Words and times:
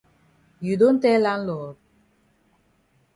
You 0.61 0.77
don 0.77 0.99
tell 0.99 1.21
landlord? 1.21 1.75